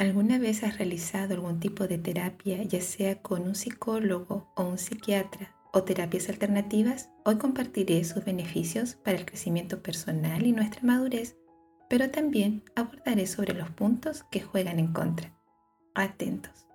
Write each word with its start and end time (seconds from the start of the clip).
¿Alguna 0.00 0.38
vez 0.38 0.64
has 0.64 0.78
realizado 0.78 1.34
algún 1.34 1.60
tipo 1.60 1.86
de 1.86 1.98
terapia, 1.98 2.62
ya 2.62 2.80
sea 2.80 3.20
con 3.20 3.42
un 3.42 3.54
psicólogo 3.54 4.50
o 4.56 4.64
un 4.64 4.78
psiquiatra 4.78 5.54
o 5.74 5.82
terapias 5.82 6.30
alternativas? 6.30 7.10
Hoy 7.22 7.36
compartiré 7.36 8.02
sus 8.04 8.24
beneficios 8.24 8.94
para 8.94 9.18
el 9.18 9.26
crecimiento 9.26 9.82
personal 9.82 10.46
y 10.46 10.52
nuestra 10.52 10.80
madurez, 10.84 11.36
pero 11.90 12.10
también 12.10 12.62
abordaré 12.76 13.26
sobre 13.26 13.52
los 13.52 13.68
puntos 13.72 14.24
que 14.30 14.40
juegan 14.40 14.78
en 14.78 14.90
contra. 14.94 15.38
Atentos. 15.94 16.66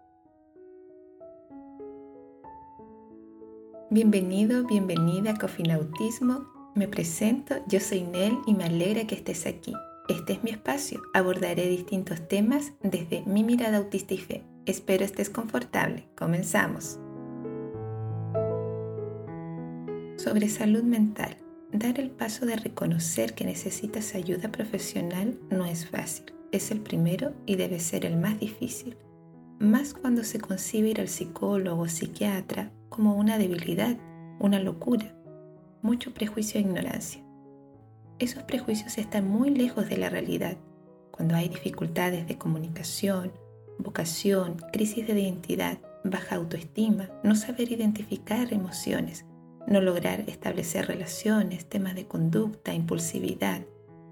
Bienvenido, 3.89 4.67
bienvenida 4.67 5.31
a 5.31 5.39
Cofinautismo. 5.39 6.45
Me 6.75 6.87
presento, 6.87 7.55
yo 7.67 7.79
soy 7.79 8.03
Nel 8.03 8.37
y 8.45 8.53
me 8.53 8.65
alegra 8.65 9.07
que 9.07 9.15
estés 9.15 9.47
aquí. 9.47 9.73
Este 10.07 10.33
es 10.33 10.43
mi 10.43 10.51
espacio. 10.51 11.01
Abordaré 11.13 11.67
distintos 11.67 12.27
temas 12.27 12.73
desde 12.83 13.23
mi 13.25 13.43
mirada 13.43 13.77
autista 13.77 14.13
y 14.13 14.19
fe. 14.19 14.43
Espero 14.67 15.03
estés 15.03 15.31
confortable. 15.31 16.07
Comenzamos. 16.15 16.99
Sobre 20.17 20.47
salud 20.49 20.83
mental. 20.83 21.37
Dar 21.71 21.99
el 21.99 22.11
paso 22.11 22.45
de 22.45 22.55
reconocer 22.55 23.33
que 23.33 23.45
necesitas 23.45 24.13
ayuda 24.13 24.51
profesional 24.51 25.39
no 25.49 25.65
es 25.65 25.89
fácil. 25.89 26.25
Es 26.51 26.69
el 26.69 26.81
primero 26.81 27.33
y 27.47 27.55
debe 27.55 27.79
ser 27.79 28.05
el 28.05 28.17
más 28.17 28.39
difícil. 28.39 28.97
Más 29.59 29.95
cuando 29.95 30.23
se 30.23 30.39
concibe 30.39 30.89
ir 30.89 31.01
al 31.01 31.07
psicólogo 31.07 31.81
o 31.81 31.87
psiquiatra 31.87 32.71
como 32.89 33.15
una 33.15 33.39
debilidad, 33.39 33.97
una 34.39 34.59
locura, 34.59 35.15
mucho 35.81 36.13
prejuicio 36.13 36.59
e 36.59 36.63
ignorancia 36.63 37.25
esos 38.19 38.43
prejuicios 38.43 38.97
están 38.97 39.27
muy 39.27 39.49
lejos 39.49 39.89
de 39.89 39.97
la 39.97 40.09
realidad. 40.09 40.57
Cuando 41.11 41.35
hay 41.35 41.49
dificultades 41.49 42.27
de 42.27 42.37
comunicación, 42.37 43.31
vocación, 43.77 44.57
crisis 44.71 45.05
de 45.07 45.19
identidad, 45.19 45.79
baja 46.03 46.35
autoestima, 46.35 47.09
no 47.23 47.35
saber 47.35 47.71
identificar 47.71 48.53
emociones, 48.53 49.25
no 49.67 49.81
lograr 49.81 50.21
establecer 50.27 50.87
relaciones, 50.87 51.65
temas 51.65 51.95
de 51.95 52.05
conducta, 52.05 52.73
impulsividad, 52.73 53.61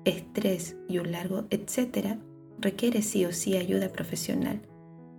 estrés 0.06 0.76
y 0.90 0.98
un 0.98 1.12
largo 1.12 1.46
etcétera, 1.50 2.18
requiere 2.60 3.02
sí 3.02 3.26
o 3.26 3.32
sí 3.32 3.56
ayuda 3.56 3.90
profesional. 3.90 4.62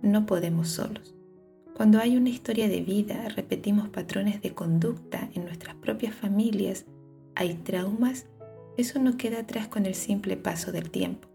No 0.01 0.25
podemos 0.25 0.69
solos. 0.69 1.15
Cuando 1.75 1.99
hay 1.99 2.17
una 2.17 2.29
historia 2.29 2.67
de 2.67 2.81
vida, 2.81 3.27
repetimos 3.29 3.89
patrones 3.89 4.41
de 4.41 4.53
conducta 4.53 5.29
en 5.33 5.45
nuestras 5.45 5.75
propias 5.75 6.15
familias, 6.15 6.85
hay 7.35 7.55
traumas 7.55 8.27
eso 8.77 8.99
no 8.99 9.17
queda 9.17 9.39
atrás 9.39 9.67
con 9.67 9.85
el 9.85 9.95
simple 9.95 10.37
paso 10.37 10.71
del 10.71 10.89
tiempo. 10.89 11.27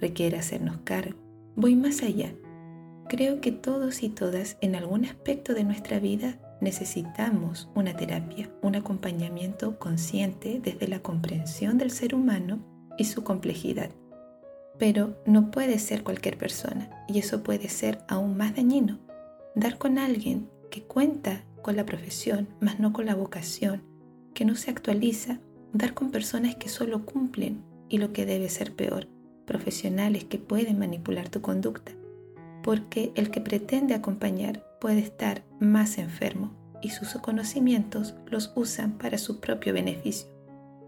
Requiere 0.00 0.38
hacernos 0.38 0.78
cargo. 0.84 1.18
Voy 1.56 1.76
más 1.76 2.02
allá. 2.02 2.32
Creo 3.08 3.40
que 3.40 3.52
todos 3.52 4.02
y 4.02 4.08
todas 4.08 4.56
en 4.60 4.74
algún 4.74 5.04
aspecto 5.04 5.54
de 5.54 5.64
nuestra 5.64 5.98
vida 5.98 6.38
necesitamos 6.60 7.68
una 7.74 7.94
terapia, 7.94 8.50
un 8.62 8.76
acompañamiento 8.76 9.78
consciente 9.78 10.60
desde 10.62 10.88
la 10.88 11.00
comprensión 11.00 11.78
del 11.78 11.90
ser 11.90 12.14
humano 12.14 12.58
y 12.96 13.04
su 13.04 13.22
complejidad. 13.22 13.90
Pero 14.78 15.16
no 15.26 15.50
puede 15.50 15.78
ser 15.78 16.02
cualquier 16.02 16.38
persona 16.38 16.90
y 17.08 17.18
eso 17.18 17.42
puede 17.42 17.68
ser 17.68 17.98
aún 18.08 18.36
más 18.36 18.56
dañino. 18.56 18.98
Dar 19.54 19.78
con 19.78 19.98
alguien 19.98 20.48
que 20.70 20.82
cuenta 20.82 21.44
con 21.62 21.76
la 21.76 21.86
profesión, 21.86 22.48
mas 22.60 22.80
no 22.80 22.92
con 22.92 23.06
la 23.06 23.14
vocación, 23.14 23.82
que 24.34 24.44
no 24.44 24.56
se 24.56 24.70
actualiza 24.70 25.38
dar 25.74 25.92
con 25.92 26.10
personas 26.10 26.54
que 26.54 26.68
solo 26.68 27.04
cumplen 27.04 27.62
y 27.88 27.98
lo 27.98 28.12
que 28.12 28.24
debe 28.24 28.48
ser 28.48 28.74
peor, 28.74 29.08
profesionales 29.44 30.24
que 30.24 30.38
pueden 30.38 30.78
manipular 30.78 31.28
tu 31.28 31.42
conducta, 31.42 31.92
porque 32.62 33.12
el 33.16 33.30
que 33.30 33.40
pretende 33.40 33.92
acompañar 33.92 34.64
puede 34.80 35.00
estar 35.00 35.44
más 35.60 35.98
enfermo 35.98 36.52
y 36.80 36.90
sus 36.90 37.08
conocimientos 37.14 38.14
los 38.26 38.52
usan 38.54 38.98
para 38.98 39.18
su 39.18 39.40
propio 39.40 39.74
beneficio. 39.74 40.28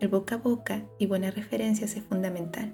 El 0.00 0.08
boca 0.08 0.36
a 0.36 0.38
boca 0.38 0.84
y 0.98 1.06
buenas 1.06 1.34
referencias 1.34 1.96
es 1.96 2.04
fundamental. 2.04 2.72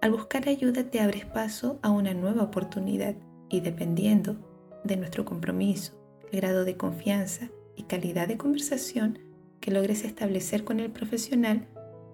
Al 0.00 0.12
buscar 0.12 0.48
ayuda 0.48 0.84
te 0.84 1.00
abres 1.00 1.24
paso 1.24 1.80
a 1.82 1.90
una 1.90 2.14
nueva 2.14 2.44
oportunidad 2.44 3.16
y 3.48 3.60
dependiendo 3.60 4.36
de 4.84 4.96
nuestro 4.96 5.24
compromiso, 5.24 5.98
grado 6.30 6.64
de 6.64 6.76
confianza 6.76 7.48
y 7.74 7.84
calidad 7.84 8.28
de 8.28 8.36
conversación, 8.36 9.18
que 9.60 9.70
logres 9.70 10.04
establecer 10.04 10.64
con 10.64 10.80
el 10.80 10.90
profesional 10.90 11.66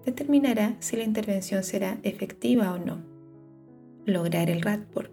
determinará 0.05 0.75
si 0.79 0.97
la 0.97 1.03
intervención 1.03 1.63
será 1.63 1.97
efectiva 2.03 2.73
o 2.73 2.77
no. 2.77 3.01
Lograr 4.05 4.49
el 4.49 4.61
rapport. 4.61 5.11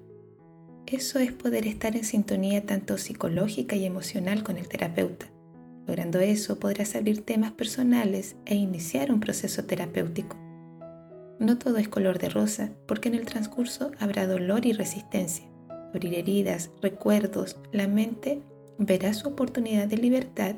Eso 0.86 1.20
es 1.20 1.32
poder 1.32 1.66
estar 1.66 1.94
en 1.96 2.04
sintonía 2.04 2.66
tanto 2.66 2.98
psicológica 2.98 3.76
y 3.76 3.84
emocional 3.84 4.42
con 4.42 4.56
el 4.56 4.68
terapeuta. 4.68 5.26
Logrando 5.86 6.18
eso 6.18 6.58
podrás 6.58 6.96
abrir 6.96 7.22
temas 7.22 7.52
personales 7.52 8.36
e 8.46 8.56
iniciar 8.56 9.12
un 9.12 9.20
proceso 9.20 9.64
terapéutico. 9.64 10.36
No 11.38 11.58
todo 11.58 11.78
es 11.78 11.88
color 11.88 12.18
de 12.18 12.28
rosa, 12.28 12.72
porque 12.86 13.08
en 13.08 13.14
el 13.14 13.24
transcurso 13.24 13.92
habrá 13.98 14.26
dolor 14.26 14.66
y 14.66 14.72
resistencia. 14.72 15.46
Abrir 15.94 16.14
heridas, 16.14 16.70
recuerdos, 16.82 17.56
la 17.72 17.88
mente 17.88 18.42
verá 18.78 19.14
su 19.14 19.28
oportunidad 19.28 19.88
de 19.88 19.96
libertad 19.96 20.56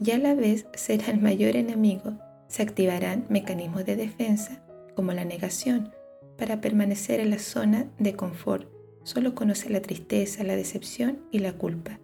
y 0.00 0.12
a 0.12 0.18
la 0.18 0.34
vez 0.34 0.66
será 0.74 1.10
el 1.10 1.20
mayor 1.20 1.56
enemigo, 1.56 2.18
se 2.48 2.62
activarán 2.62 3.26
mecanismos 3.28 3.84
de 3.84 3.96
defensa 3.96 4.62
como 4.94 5.12
la 5.12 5.24
negación 5.24 5.92
para 6.36 6.60
permanecer 6.60 7.20
en 7.20 7.30
la 7.30 7.38
zona 7.38 7.90
de 7.98 8.14
confort. 8.14 8.68
Solo 9.02 9.34
conoce 9.34 9.70
la 9.70 9.80
tristeza, 9.80 10.44
la 10.44 10.56
decepción 10.56 11.20
y 11.30 11.40
la 11.40 11.52
culpa. 11.52 11.98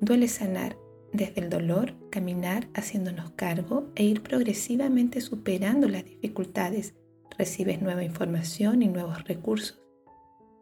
Duele 0.00 0.28
sanar 0.28 0.76
desde 1.12 1.40
el 1.42 1.50
dolor, 1.50 1.94
caminar 2.10 2.68
haciéndonos 2.74 3.30
cargo 3.32 3.90
e 3.94 4.04
ir 4.04 4.22
progresivamente 4.22 5.20
superando 5.20 5.88
las 5.88 6.04
dificultades. 6.04 6.94
Recibes 7.38 7.80
nueva 7.82 8.04
información 8.04 8.82
y 8.82 8.88
nuevos 8.88 9.24
recursos. 9.24 9.80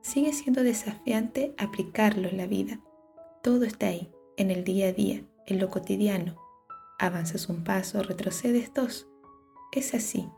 Sigue 0.03 0.32
siendo 0.32 0.62
desafiante 0.62 1.54
aplicarlo 1.59 2.28
en 2.28 2.37
la 2.37 2.47
vida. 2.47 2.81
Todo 3.43 3.64
está 3.64 3.88
ahí, 3.88 4.10
en 4.37 4.50
el 4.50 4.64
día 4.64 4.88
a 4.88 4.93
día, 4.93 5.22
en 5.47 5.59
lo 5.59 5.69
cotidiano, 5.70 6.42
Avanzas 7.03 7.49
un 7.49 7.65
paso, 7.65 8.01
retrocedes 8.05 8.73
dos. 8.73 9.09
Es 9.73 9.93
así. 9.93 10.29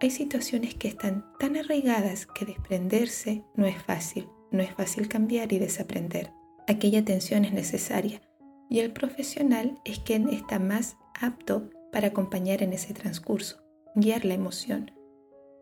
Hay 0.00 0.10
situaciones 0.10 0.74
que 0.74 0.88
están 0.88 1.26
tan 1.38 1.58
arraigadas 1.58 2.24
que 2.24 2.46
desprenderse 2.46 3.44
no 3.54 3.66
es 3.66 3.76
fácil. 3.82 4.26
No 4.50 4.62
es 4.62 4.72
fácil 4.72 5.08
cambiar 5.08 5.52
y 5.52 5.58
desaprender. 5.58 6.32
Aquella 6.66 7.00
atención 7.00 7.44
es 7.44 7.52
necesaria 7.52 8.22
y 8.70 8.78
el 8.78 8.94
profesional 8.94 9.78
es 9.84 9.98
quien 9.98 10.30
está 10.30 10.58
más 10.58 10.96
apto 11.20 11.68
para 11.92 12.08
acompañar 12.08 12.62
en 12.62 12.72
ese 12.72 12.94
transcurso, 12.94 13.58
guiar 13.94 14.24
la 14.24 14.32
emoción. 14.32 14.92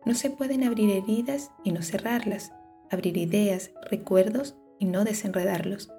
No 0.05 0.15
se 0.15 0.29
pueden 0.29 0.63
abrir 0.63 0.89
heridas 0.89 1.51
y 1.65 1.73
no 1.73 1.81
cerrarlas, 1.81 2.53
abrir 2.89 3.17
ideas, 3.17 3.71
recuerdos 3.91 4.55
y 4.79 4.85
no 4.85 5.03
desenredarlos. 5.03 5.91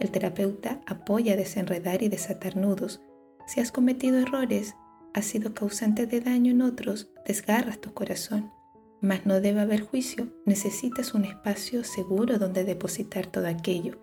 El 0.00 0.10
terapeuta 0.10 0.80
apoya 0.86 1.36
desenredar 1.36 2.02
y 2.02 2.08
desatar 2.08 2.56
nudos, 2.56 3.00
si 3.46 3.60
has 3.60 3.72
cometido 3.72 4.18
errores, 4.18 4.76
has 5.14 5.24
sido 5.24 5.54
causante 5.54 6.06
de 6.06 6.20
daño 6.20 6.52
en 6.52 6.62
otros, 6.62 7.10
desgarras 7.26 7.80
tu 7.80 7.92
corazón. 7.92 8.52
Mas 9.00 9.24
no 9.26 9.40
debe 9.40 9.60
haber 9.60 9.80
juicio, 9.80 10.28
necesitas 10.44 11.14
un 11.14 11.24
espacio 11.24 11.84
seguro 11.84 12.38
donde 12.38 12.64
depositar 12.64 13.26
todo 13.26 13.48
aquello. 13.48 13.98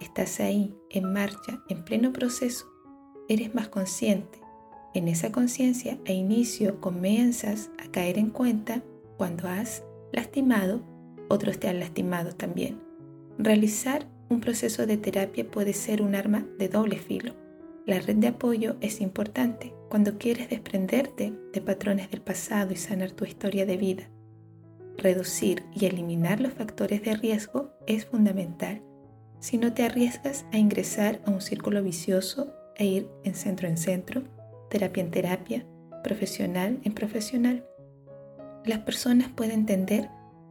Estás 0.00 0.40
ahí, 0.40 0.76
en 0.90 1.12
marcha, 1.12 1.62
en 1.68 1.84
pleno 1.84 2.12
proceso. 2.12 2.66
Eres 3.28 3.54
más 3.54 3.68
consciente. 3.68 4.40
En 4.92 5.08
esa 5.08 5.32
conciencia 5.32 5.98
a 6.06 6.12
inicio 6.12 6.80
comienzas 6.80 7.70
a 7.84 7.90
caer 7.90 8.18
en 8.18 8.30
cuenta 8.30 8.82
cuando 9.16 9.48
has 9.48 9.84
lastimado, 10.12 10.82
otros 11.28 11.58
te 11.58 11.68
han 11.68 11.80
lastimado 11.80 12.32
también. 12.32 12.80
Realizar 13.38 14.06
un 14.28 14.40
proceso 14.40 14.86
de 14.86 14.96
terapia 14.96 15.48
puede 15.50 15.72
ser 15.72 16.02
un 16.02 16.14
arma 16.14 16.46
de 16.58 16.68
doble 16.68 16.98
filo. 16.98 17.34
La 17.86 18.00
red 18.00 18.16
de 18.16 18.28
apoyo 18.28 18.76
es 18.80 19.02
importante 19.02 19.74
cuando 19.90 20.16
quieres 20.16 20.48
desprenderte 20.48 21.34
de 21.52 21.60
patrones 21.60 22.10
del 22.10 22.22
pasado 22.22 22.72
y 22.72 22.76
sanar 22.76 23.10
tu 23.10 23.26
historia 23.26 23.66
de 23.66 23.76
vida. 23.76 24.10
Reducir 24.96 25.64
y 25.74 25.84
eliminar 25.84 26.40
los 26.40 26.54
factores 26.54 27.02
de 27.02 27.14
riesgo 27.14 27.72
es 27.86 28.06
fundamental. 28.06 28.82
Si 29.38 29.58
no 29.58 29.74
te 29.74 29.82
arriesgas 29.82 30.46
a 30.50 30.56
ingresar 30.56 31.20
a 31.26 31.30
un 31.30 31.42
círculo 31.42 31.82
vicioso 31.82 32.54
e 32.76 32.86
ir 32.86 33.08
en 33.22 33.34
centro 33.34 33.68
en 33.68 33.76
centro, 33.76 34.22
terapia 34.70 35.02
en 35.02 35.10
terapia, 35.10 35.66
profesional 36.02 36.80
en 36.84 36.94
profesional, 36.94 37.66
las 38.64 38.78
personas 38.78 39.28
pueden 39.28 39.66
tender 39.66 40.06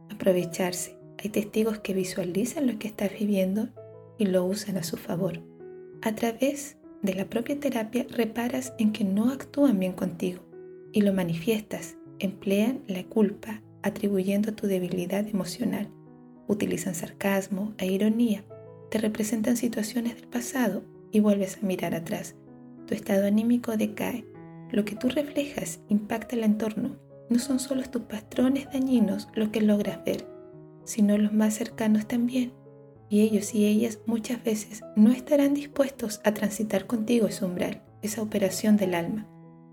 a 0.08 0.14
aprovecharse. 0.14 0.96
Hay 1.18 1.30
testigos 1.30 1.80
que 1.80 1.94
visualizan 1.94 2.68
lo 2.68 2.78
que 2.78 2.86
estás 2.86 3.10
viviendo 3.18 3.70
y 4.18 4.26
lo 4.26 4.44
usan 4.44 4.76
a 4.76 4.84
su 4.84 4.96
favor. 4.96 5.42
A 6.02 6.14
través 6.14 6.76
de 7.04 7.14
la 7.14 7.26
propia 7.26 7.60
terapia 7.60 8.06
reparas 8.08 8.72
en 8.78 8.90
que 8.92 9.04
no 9.04 9.30
actúan 9.30 9.78
bien 9.78 9.92
contigo 9.92 10.40
y 10.90 11.02
lo 11.02 11.12
manifiestas, 11.12 11.96
emplean 12.18 12.80
la 12.88 13.04
culpa 13.04 13.62
atribuyendo 13.82 14.54
tu 14.54 14.66
debilidad 14.66 15.28
emocional. 15.28 15.90
utilizan 16.46 16.94
sarcasmo 16.94 17.74
e 17.78 17.86
ironía, 17.86 18.44
te 18.90 18.98
representan 18.98 19.56
situaciones 19.56 20.14
del 20.16 20.28
pasado 20.28 20.82
y 21.10 21.20
vuelves 21.20 21.58
a 21.58 21.66
mirar 21.66 21.94
atrás. 21.94 22.36
Tu 22.86 22.94
estado 22.94 23.26
anímico 23.26 23.76
decae. 23.76 24.26
Lo 24.70 24.84
que 24.84 24.94
tú 24.94 25.08
reflejas 25.08 25.80
impacta 25.88 26.36
el 26.36 26.44
entorno. 26.44 26.96
No 27.30 27.38
son 27.38 27.60
solo 27.60 27.82
tus 27.82 28.02
patrones 28.02 28.66
dañinos 28.72 29.28
lo 29.34 29.50
que 29.50 29.62
logras 29.62 30.04
ver, 30.04 30.26
sino 30.84 31.16
los 31.16 31.32
más 31.32 31.54
cercanos 31.54 32.06
también. 32.06 32.52
Y 33.08 33.20
ellos 33.20 33.54
y 33.54 33.66
ellas 33.66 34.00
muchas 34.06 34.42
veces 34.42 34.82
no 34.96 35.12
estarán 35.12 35.54
dispuestos 35.54 36.20
a 36.24 36.34
transitar 36.34 36.86
contigo 36.86 37.26
ese 37.26 37.44
umbral, 37.44 37.82
esa 38.02 38.22
operación 38.22 38.76
del 38.76 38.94
alma. 38.94 39.26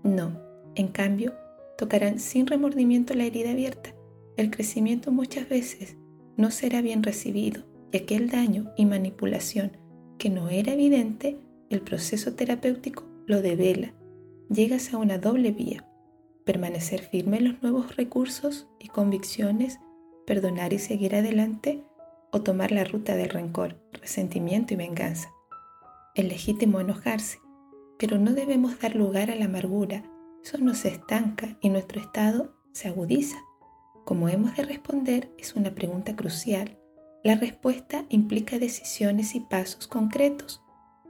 No, 0.04 0.40
en 0.74 0.88
cambio, 0.88 1.34
tocarán 1.78 2.18
sin 2.18 2.46
remordimiento 2.46 3.14
la 3.14 3.24
herida 3.24 3.50
abierta. 3.50 3.94
El 4.36 4.50
crecimiento 4.50 5.12
muchas 5.12 5.48
veces 5.48 5.96
no 6.36 6.50
será 6.50 6.80
bien 6.80 7.02
recibido 7.02 7.64
y 7.92 7.98
aquel 7.98 8.30
daño 8.30 8.72
y 8.76 8.86
manipulación 8.86 9.76
que 10.18 10.30
no 10.30 10.48
era 10.48 10.72
evidente, 10.72 11.38
el 11.68 11.80
proceso 11.80 12.34
terapéutico 12.34 13.04
lo 13.26 13.42
devela. 13.42 13.92
Llegas 14.48 14.92
a 14.92 14.98
una 14.98 15.18
doble 15.18 15.52
vía. 15.52 15.84
Permanecer 16.44 17.00
firme 17.00 17.38
en 17.38 17.48
los 17.48 17.62
nuevos 17.62 17.96
recursos 17.96 18.68
y 18.78 18.88
convicciones, 18.88 19.80
perdonar 20.26 20.72
y 20.72 20.78
seguir 20.78 21.14
adelante, 21.14 21.84
o 22.32 22.42
tomar 22.42 22.72
la 22.72 22.84
ruta 22.84 23.14
del 23.14 23.28
rencor, 23.28 23.76
resentimiento 23.92 24.74
y 24.74 24.76
venganza. 24.76 25.30
Es 26.14 26.24
legítimo 26.24 26.80
enojarse, 26.80 27.38
pero 27.98 28.18
no 28.18 28.32
debemos 28.32 28.80
dar 28.80 28.96
lugar 28.96 29.30
a 29.30 29.36
la 29.36 29.44
amargura. 29.44 30.02
Eso 30.42 30.58
nos 30.58 30.84
estanca 30.84 31.56
y 31.60 31.68
nuestro 31.68 32.00
estado 32.00 32.54
se 32.72 32.88
agudiza. 32.88 33.36
Como 34.04 34.28
hemos 34.28 34.56
de 34.56 34.64
responder 34.64 35.30
es 35.38 35.54
una 35.54 35.74
pregunta 35.74 36.16
crucial. 36.16 36.78
La 37.22 37.36
respuesta 37.36 38.04
implica 38.08 38.58
decisiones 38.58 39.34
y 39.36 39.40
pasos 39.40 39.86
concretos. 39.86 40.60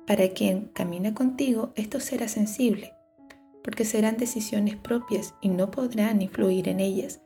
Para 0.06 0.28
quien 0.28 0.66
camina 0.74 1.14
contigo 1.14 1.72
esto 1.76 2.00
será 2.00 2.28
sensible, 2.28 2.92
porque 3.64 3.84
serán 3.84 4.18
decisiones 4.18 4.76
propias 4.76 5.34
y 5.40 5.48
no 5.48 5.70
podrán 5.70 6.20
influir 6.20 6.68
en 6.68 6.80
ellas. 6.80 7.22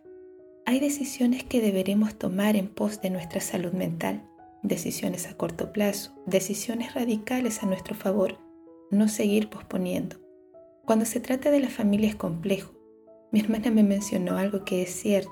Hay 0.68 0.80
decisiones 0.80 1.44
que 1.44 1.60
deberemos 1.60 2.16
tomar 2.16 2.56
en 2.56 2.66
pos 2.66 3.00
de 3.00 3.08
nuestra 3.08 3.40
salud 3.40 3.72
mental, 3.72 4.28
decisiones 4.64 5.28
a 5.28 5.36
corto 5.36 5.72
plazo, 5.72 6.12
decisiones 6.26 6.92
radicales 6.92 7.62
a 7.62 7.66
nuestro 7.66 7.94
favor, 7.94 8.38
no 8.90 9.06
seguir 9.06 9.48
posponiendo. 9.48 10.16
Cuando 10.84 11.04
se 11.04 11.20
trata 11.20 11.52
de 11.52 11.60
la 11.60 11.70
familia 11.70 12.08
es 12.08 12.16
complejo. 12.16 12.72
Mi 13.30 13.38
hermana 13.38 13.70
me 13.70 13.84
mencionó 13.84 14.38
algo 14.38 14.64
que 14.64 14.82
es 14.82 14.90
cierto. 14.90 15.30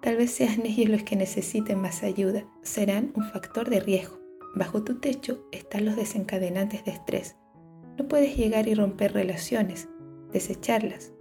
Tal 0.00 0.14
vez 0.14 0.30
sean 0.30 0.64
ellos 0.64 0.88
los 0.88 1.02
que 1.02 1.16
necesiten 1.16 1.80
más 1.80 2.04
ayuda. 2.04 2.44
Serán 2.62 3.12
un 3.16 3.24
factor 3.24 3.70
de 3.70 3.80
riesgo. 3.80 4.20
Bajo 4.54 4.84
tu 4.84 5.00
techo 5.00 5.44
están 5.50 5.86
los 5.86 5.96
desencadenantes 5.96 6.84
de 6.84 6.92
estrés. 6.92 7.34
No 7.98 8.06
puedes 8.06 8.36
llegar 8.36 8.68
y 8.68 8.74
romper 8.74 9.12
relaciones, 9.12 9.88
desecharlas. 10.32 11.12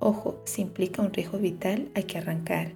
Ojo, 0.00 0.42
si 0.46 0.62
implica 0.62 1.00
un 1.00 1.12
riesgo 1.12 1.38
vital 1.38 1.92
hay 1.94 2.02
que 2.02 2.18
arrancar. 2.18 2.74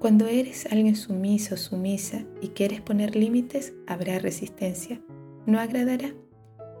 Cuando 0.00 0.26
eres 0.26 0.66
alguien 0.66 0.96
sumiso 0.96 1.56
sumisa 1.56 2.24
y 2.40 2.48
quieres 2.48 2.80
poner 2.80 3.14
límites, 3.14 3.74
habrá 3.86 4.18
resistencia. 4.18 5.00
No 5.46 5.60
agradará. 5.60 6.12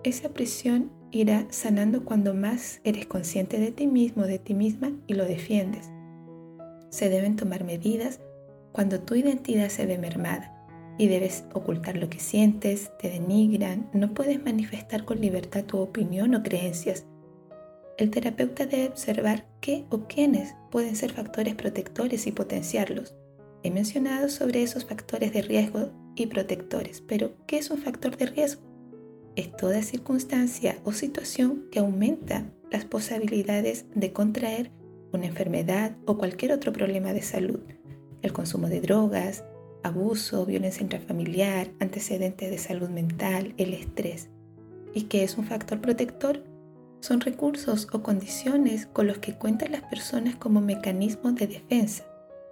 Esa 0.02 0.30
presión 0.30 0.90
irá 1.12 1.46
sanando 1.50 2.04
cuando 2.04 2.34
más 2.34 2.80
eres 2.82 3.06
consciente 3.06 3.60
de 3.60 3.70
ti 3.70 3.86
mismo, 3.86 4.24
de 4.24 4.40
ti 4.40 4.54
misma 4.54 4.90
y 5.06 5.14
lo 5.14 5.24
defiendes 5.24 5.88
se 6.90 7.08
deben 7.08 7.36
tomar 7.36 7.64
medidas 7.64 8.20
cuando 8.72 9.00
tu 9.00 9.14
identidad 9.14 9.68
se 9.68 9.86
ve 9.86 9.96
mermada 9.96 10.56
y 10.98 11.08
debes 11.08 11.44
ocultar 11.54 11.96
lo 11.96 12.10
que 12.10 12.18
sientes, 12.18 12.90
te 12.98 13.08
denigran, 13.08 13.88
no 13.94 14.12
puedes 14.12 14.44
manifestar 14.44 15.04
con 15.04 15.20
libertad 15.20 15.64
tu 15.64 15.78
opinión 15.78 16.34
o 16.34 16.42
creencias. 16.42 17.06
El 18.00 18.10
terapeuta 18.10 18.64
debe 18.64 18.88
observar 18.88 19.46
qué 19.60 19.84
o 19.90 20.08
quiénes 20.08 20.54
pueden 20.70 20.96
ser 20.96 21.12
factores 21.12 21.54
protectores 21.54 22.26
y 22.26 22.32
potenciarlos. 22.32 23.14
He 23.62 23.70
mencionado 23.70 24.30
sobre 24.30 24.62
esos 24.62 24.86
factores 24.86 25.34
de 25.34 25.42
riesgo 25.42 25.90
y 26.16 26.24
protectores, 26.28 27.02
pero 27.02 27.34
¿qué 27.46 27.58
es 27.58 27.70
un 27.70 27.76
factor 27.76 28.16
de 28.16 28.24
riesgo? 28.24 28.62
Es 29.36 29.54
toda 29.54 29.82
circunstancia 29.82 30.78
o 30.84 30.92
situación 30.92 31.66
que 31.70 31.80
aumenta 31.80 32.50
las 32.70 32.86
posibilidades 32.86 33.84
de 33.94 34.14
contraer 34.14 34.70
una 35.12 35.26
enfermedad 35.26 35.94
o 36.06 36.16
cualquier 36.16 36.52
otro 36.52 36.72
problema 36.72 37.12
de 37.12 37.20
salud, 37.20 37.60
el 38.22 38.32
consumo 38.32 38.70
de 38.70 38.80
drogas, 38.80 39.44
abuso, 39.82 40.46
violencia 40.46 40.82
intrafamiliar, 40.82 41.70
antecedentes 41.80 42.50
de 42.50 42.56
salud 42.56 42.88
mental, 42.88 43.52
el 43.58 43.74
estrés. 43.74 44.30
¿Y 44.94 45.02
qué 45.02 45.22
es 45.22 45.36
un 45.36 45.44
factor 45.44 45.82
protector? 45.82 46.49
Son 47.00 47.20
recursos 47.20 47.88
o 47.92 48.02
condiciones 48.02 48.86
con 48.86 49.06
los 49.06 49.18
que 49.18 49.34
cuentan 49.34 49.72
las 49.72 49.82
personas 49.82 50.36
como 50.36 50.60
mecanismos 50.60 51.34
de 51.34 51.46
defensa 51.46 52.04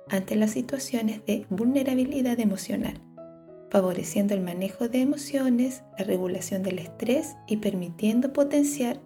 ante 0.09 0.37
las 0.37 0.53
situaciones 0.53 1.25
de 1.27 1.47
vulnerabilidad 1.51 2.41
emocional, 2.41 3.01
favoreciendo 3.71 4.35
el 4.35 4.41
manejo 4.41 4.89
de 4.89 5.01
emociones, 5.01 5.83
la 5.99 6.05
regulación 6.05 6.63
del 6.63 6.79
estrés 6.79 7.37
y 7.47 7.59
permitiendo 7.59 8.33
potenciar 8.33 9.01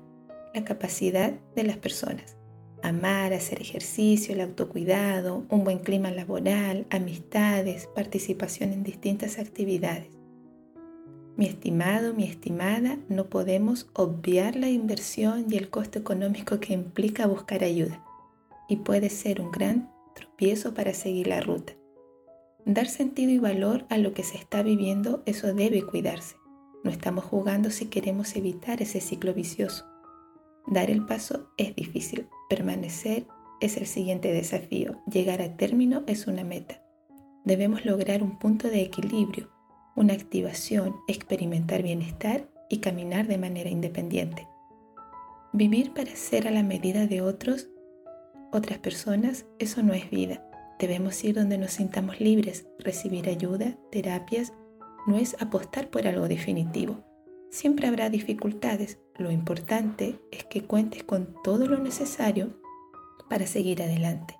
la 0.55 0.65
capacidad 0.65 1.33
de 1.57 1.65
las 1.65 1.77
personas 1.77 2.37
amar, 2.83 3.33
hacer 3.33 3.61
ejercicio, 3.61 4.35
el 4.35 4.41
autocuidado, 4.41 5.47
un 5.49 5.65
buen 5.65 5.79
clima 5.79 6.11
laboral, 6.11 6.87
amistades, 6.91 7.89
participación 7.95 8.73
en 8.73 8.83
distintas 8.83 9.39
actividades. 9.39 10.22
Mi 11.37 11.47
estimado, 11.47 12.13
mi 12.13 12.25
estimada, 12.25 12.99
no 13.09 13.27
podemos 13.27 13.89
obviar 13.95 14.55
la 14.55 14.69
inversión 14.69 15.47
y 15.49 15.57
el 15.57 15.71
costo 15.71 15.99
económico 15.99 16.61
que 16.61 16.75
implica 16.75 17.27
buscar 17.27 17.65
ayuda 17.65 18.05
y 18.69 18.77
puede 18.77 19.09
ser 19.09 19.41
un 19.41 19.51
gran 19.51 19.91
tropiezo 20.15 20.75
para 20.75 20.93
seguir 20.93 21.29
la 21.29 21.41
ruta. 21.41 21.73
Dar 22.67 22.87
sentido 22.87 23.33
y 23.33 23.39
valor 23.39 23.87
a 23.89 23.99
lo 23.99 24.13
que 24.13 24.23
se 24.23 24.37
está 24.37 24.63
viviendo, 24.63 25.23
eso 25.25 25.55
debe 25.55 25.83
cuidarse. 25.83 26.37
No 26.85 26.91
estamos 26.91 27.25
jugando 27.25 27.71
si 27.71 27.87
queremos 27.87 28.37
evitar 28.37 28.83
ese 28.83 29.01
ciclo 29.01 29.35
vicioso. 29.35 29.87
Dar 30.67 30.91
el 30.91 31.07
paso 31.07 31.51
es 31.57 31.75
difícil, 31.75 32.29
permanecer 32.49 33.27
es 33.61 33.77
el 33.77 33.87
siguiente 33.87 34.33
desafío, 34.33 35.01
llegar 35.11 35.41
a 35.41 35.57
término 35.57 36.03
es 36.07 36.27
una 36.27 36.45
meta. 36.45 36.83
Debemos 37.45 37.85
lograr 37.85 38.23
un 38.23 38.39
punto 38.39 38.69
de 38.69 38.83
equilibrio, 38.83 39.52
una 39.97 40.15
activación, 40.15 40.97
experimentar 41.09 41.83
bienestar 41.83 42.49
y 42.69 42.79
caminar 42.79 43.27
de 43.27 43.39
manera 43.39 43.71
independiente. 43.71 44.49
Vivir 45.53 45.93
para 45.93 46.15
ser 46.17 46.49
a 46.49 46.51
la 46.51 46.63
medida 46.63 47.07
de 47.07 47.21
otros, 47.21 47.69
otras 48.53 48.79
personas, 48.79 49.47
eso 49.59 49.83
no 49.83 49.93
es 49.93 50.11
vida. 50.11 50.47
Debemos 50.79 51.23
ir 51.25 51.35
donde 51.35 51.59
nos 51.59 51.73
sintamos 51.73 52.21
libres, 52.21 52.67
recibir 52.79 53.29
ayuda, 53.29 53.77
terapias, 53.91 54.53
no 55.07 55.17
es 55.17 55.37
apostar 55.41 55.91
por 55.91 56.07
algo 56.07 56.29
definitivo 56.29 57.05
Siempre 57.53 57.87
habrá 57.87 58.09
dificultades. 58.09 58.99
Lo 59.19 59.31
importante 59.31 60.19
es 60.31 60.43
que 60.45 60.63
cuentes 60.63 61.05
con 61.05 61.35
todo 61.45 61.67
lo 61.67 61.79
necesario 61.79 62.59
para 63.29 63.47
seguir 63.47 63.83
adelante. 63.83 64.39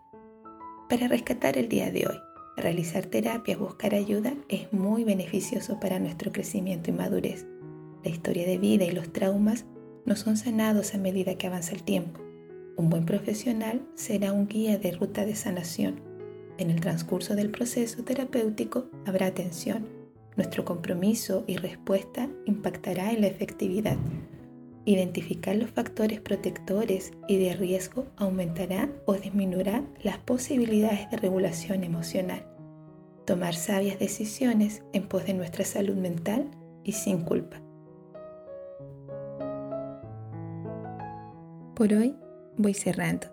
Para 0.89 1.09
rescatar 1.09 1.59
el 1.59 1.69
día 1.69 1.91
de 1.91 2.07
hoy, 2.07 2.17
realizar 2.57 3.07
terapias, 3.07 3.59
buscar 3.59 3.95
ayuda 3.95 4.35
es 4.49 4.73
muy 4.73 5.05
beneficioso 5.05 5.81
para 5.81 5.99
nuestro 5.99 6.33
crecimiento 6.33 6.91
y 6.91 6.95
madurez. 6.95 7.47
La 8.05 8.11
historia 8.11 8.47
de 8.47 8.59
vida 8.59 8.85
y 8.85 8.91
los 8.91 9.13
traumas 9.13 9.65
no 10.05 10.17
son 10.17 10.37
sanados 10.37 10.95
a 10.95 10.99
medida 10.99 11.37
que 11.37 11.47
avanza 11.47 11.75
el 11.75 11.83
tiempo. 11.83 12.21
Un 12.77 12.91
buen 12.91 13.07
profesional 13.07 13.87
será 13.95 14.33
un 14.33 14.49
guía 14.49 14.79
de 14.79 14.93
ruta 14.93 15.25
de 15.25 15.35
sanación. 15.35 16.01
En 16.59 16.71
el 16.71 16.81
transcurso 16.81 17.35
del 17.35 17.51
proceso 17.51 18.03
terapéutico 18.03 18.87
habrá 19.07 19.27
atención 19.27 20.03
nuestro 20.37 20.65
compromiso 20.65 21.45
y 21.47 21.57
respuesta 21.57 22.29
impactará 22.47 23.13
en 23.13 23.21
la 23.21 23.27
efectividad. 23.27 23.99
Identificar 24.85 25.55
los 25.55 25.71
factores 25.71 26.21
protectores 26.21 27.13
y 27.29 27.39
de 27.39 27.55
riesgo 27.55 28.07
aumentará 28.17 28.91
o 29.07 29.15
disminuirá 29.15 29.85
las 30.03 30.19
posibilidades 30.19 31.09
de 31.11 31.19
regulación 31.19 31.85
emocional. 31.85 32.45
Tomar 33.25 33.55
sabias 33.55 34.01
decisiones 34.01 34.83
en 34.93 35.07
pos 35.07 35.25
de 35.25 35.35
nuestra 35.35 35.65
salud 35.65 35.95
mental 35.95 36.51
y 36.83 36.93
sin 36.93 37.21
culpa. 37.21 37.63
Por 41.77 41.93
hoy 41.93 42.17
voy 42.57 42.75
cerrando. 42.75 43.29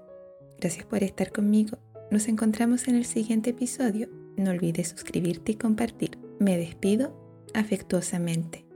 Gracias 0.59 0.85
por 0.85 1.03
estar 1.03 1.31
conmigo. 1.31 1.79
Nos 2.11 2.27
encontramos 2.27 2.87
en 2.87 2.95
el 2.95 3.05
siguiente 3.05 3.49
episodio. 3.49 4.07
No 4.37 4.51
olvides 4.51 4.89
suscribirte 4.89 5.53
y 5.53 5.55
compartir. 5.55 6.17
Me 6.39 6.57
despido 6.57 7.13
afectuosamente. 7.55 8.68